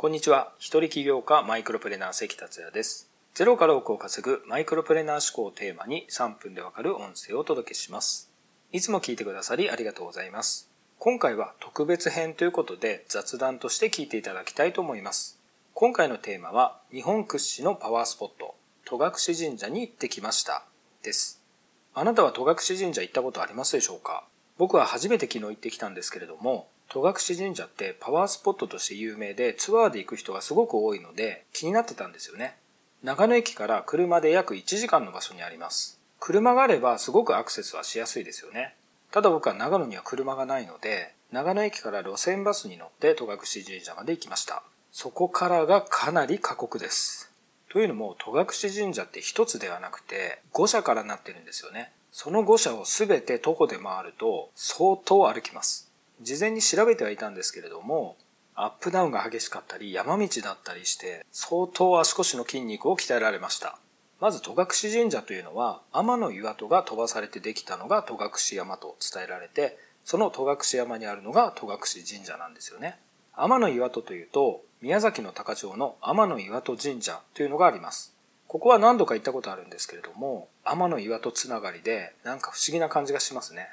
[0.00, 0.52] こんにちは。
[0.60, 3.10] 一人起業家マイクロプレナー関達也です。
[3.34, 8.30] ゼロから億を稼ぐマイクロプレナー思考をテーマに3分でわかる音声をお届けします。
[8.70, 10.70] いつも聞いてくださりありがとうございます。
[11.00, 15.40] 今回は特別編ということで雑談として聞いていただきたいと思います。
[15.74, 18.54] 今回のテーマは日本屈指のパワースポット、
[18.84, 20.62] 戸隠神社に行ってきました
[21.02, 21.42] です。
[21.92, 24.22] あなたは戸隠神社行ったことありますでしょうか？
[24.58, 32.56] 僕は初めて昨日行ってきたんですけれども、戸隠神社ってパワースポットとして有名でツアーで行く人がすごく多いので気になってたんですよね。
[33.02, 36.00] 長野駅から車で約1時間の場所にあります。
[36.18, 38.74] 車があればすごくアクセスはしやすいですよね。
[39.10, 44.62] ただ僕は長野には車がないので、長野駅から路線バスに乗って戸隠神社まで行きました。
[44.90, 47.30] そこからがかなり過酷です。
[47.70, 51.92] というのも戸隠神社って一つではなくて5社からなってるんですよね。
[52.10, 55.87] その5社を全て徒歩で回ると相当歩きます。
[56.20, 58.16] 事前に調べてはいたんですけれども、
[58.60, 63.78] アップダウンが激しかったり山道だったりして相当足腰の筋肉を鍛えられました。
[64.18, 72.98] まず戸隠神社というのは天の岩戸が飛ばされてできたのが戸隠山と伝えられてその戸隠山にあるのが戸隠神社なんですよね。
[73.36, 78.12] 天の岩戸というと宮崎の高町の天の岩戸神社というのがあります。
[78.48, 83.68] ここは何度か行ったことあるんですけれども天の岩戸つながりでなんか不思議な感じがしますね。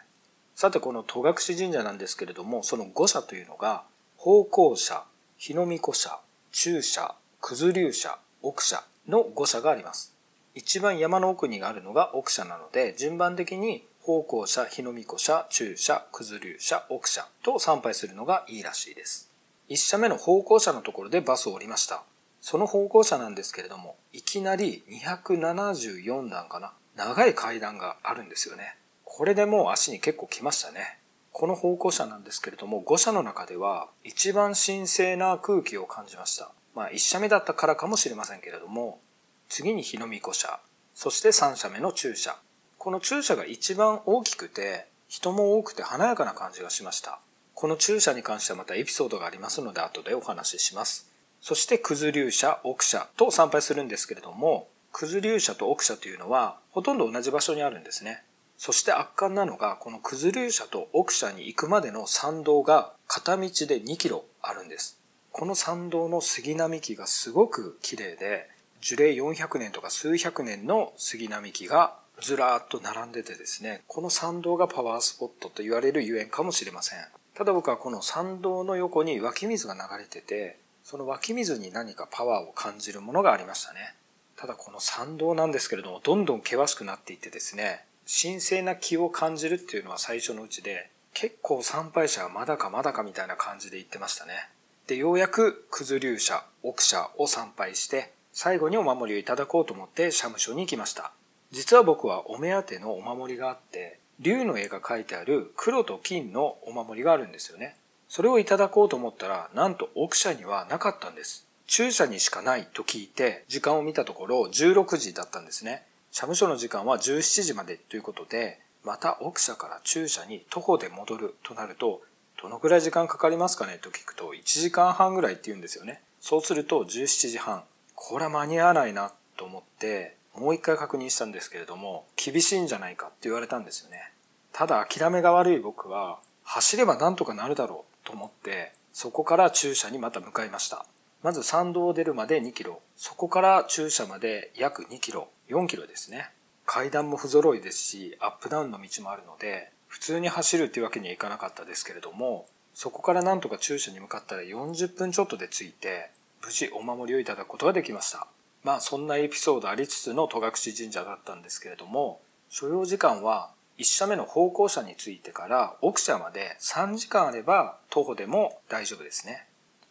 [0.56, 3.84] さてこの戸隠神社なんですけれどもその五社というのが
[4.16, 5.03] 方向社
[5.38, 6.17] 日の御子社
[6.53, 10.16] 中社九頭龍社奥社の五社があります。
[10.53, 19.30] 一番山の奥にあるのが奥社なので順番的に方向社日の御子社中社九頭龍社奥社と参拝するのがいいらしいです。
[19.67, 22.03] 一社目の方向社のところでバスを降りました。
[22.39, 26.72] その方向車なんですけれどもいきなり274段かな？
[26.95, 28.78] 長い階段があるんですよね。
[29.17, 30.99] これでもう足に結構来ましたね。
[31.31, 36.52] この方向車なんですけれども、5社の中では一番神聖な空気を感じました。
[36.75, 38.99] まあ1社目だったからかもしれませんけれども、
[39.47, 40.59] 次に日の御子車、
[40.93, 42.36] そして3社目の中車。
[42.77, 47.21] この中車が一番大きくて、人も多くて華やかな感じがしました。
[47.53, 51.09] この中車に関してはまたエピソードがありますので後でお話しします。
[51.39, 58.24] そして九頭龍社、奥社と参拝するんですけれども、九頭龍社と奥社というのはほとんど同じ場所にあるんですね。
[58.58, 64.99] そして圧巻なのが、この九頭龍社と奥社に行くまでの参道が片道で2キロあるんです。
[65.32, 68.49] この参道の杉並木がすごく綺麗で、
[68.82, 76.99] 樹齢400年とか数百年の杉並木がずらーっと並んでてですね、この参道がパワースポットと言われるゆえんかもしれません。
[77.33, 83.95] ただ僕はこの参道の横に湧き水が流れてて、その湧き水に何かパワーを感じるものがありましたね。
[84.38, 94.49] ただこの参道なんですけれども、どんどん険しくなっていってですね、神聖な気を感じるっていうのは最初のうちで、結構参拝者はまだかまだかみたいな感じで言ってましたね。
[94.88, 101.14] で、ようやく九頭龍社、奥社を参拝して、最後にお守りをいただこうと思って社務所に行きました。
[101.52, 107.76] 実は僕はお目当てのお守りがあって、龍の絵が描いてある黒と金のお守りがあるんですよね。
[108.08, 111.48] それをいただこうと思ったら、なんと奥社にはなかったんです。
[111.67, 115.83] 中社にしかないと聞いて、時間を見たところ16時だったんですね。
[116.15, 122.03] 社務所の時間は17時までということで、また奥社から中社に徒歩で戻るとなると、
[122.42, 126.02] どのくらい時間かかりますかねと聞くと、1時間半ぐらいって言うんですよね。
[126.21, 127.65] そうすると17時半。
[127.95, 134.13] これは間に合わないなと思って、もう一回確認したんですけれども、厳しいんじゃないかって言われたんですよね。
[134.53, 140.86] ただ諦めが悪い僕は、走ればなんとかなるだろうと思って、そこから中社にまた向かいました。
[141.24, 146.31] まず参道を出るまで2キロ、そこから駐車まで約2キロ、4キロですね。
[146.66, 156.12] 階段も不揃いですし、アップダウンの道もあるので、普通に走るっていうわけにはいかなかったですけれども、そこからなんとか駐車に向かったら40分ちょっとで着いて、
[156.44, 158.28] 無事お守りをいただくことができました。
[158.63, 162.19] まあそんなエピソードありつつの戸隠神社だったんですけれども、
[162.50, 169.45] 所要時間は1社目の方向車についてから奥社まで3時間あれば徒歩でも大丈夫ですね。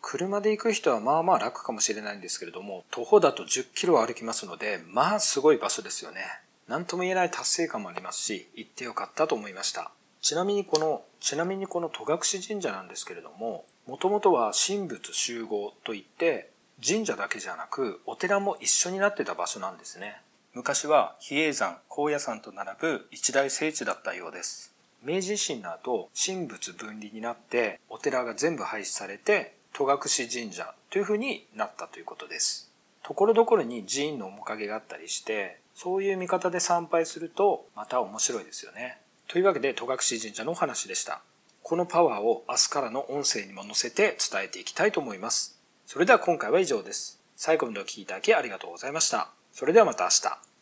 [0.07, 6.21] 車で行く人はまあまあ楽かもしれないんですけれども、徒歩だと10キロ歩きますので、まあすごい場所ですよね。
[6.69, 9.91] 何とも言えない達成感もありますし、行ってよかったと思いました。
[10.21, 16.51] ちなみにこの、ちなみにこの戸隠神社なんですけれども、もともとは神仏集合といって、
[16.87, 20.21] 神社だけじゃなく、お寺も一緒になってた場所なんですね。
[20.53, 24.75] 昔は比叡山、高野山と並ぶ一大聖地だったようです。
[25.03, 29.99] 明治維新の後、神仏分離になって、お寺が全部廃止されて、戸隠
[30.31, 32.71] 神社というふうになったということです。
[33.03, 38.99] ところどころに寺院の面影があったりして、そういう見方で参拝するとまた面白いですよね。
[39.27, 41.23] というわけで戸隠神社のお話でした。
[41.65, 45.59] このパワーを明日からの音声にも載せて伝えていきたいと思います。
[45.87, 47.21] それでは今回は以上です。
[47.35, 49.31] 最後までお聴きいただきありがとうございました。
[49.53, 50.54] それではまた明日。